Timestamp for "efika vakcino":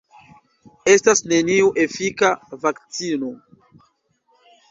1.83-3.29